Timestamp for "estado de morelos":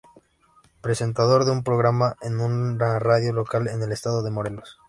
3.91-4.79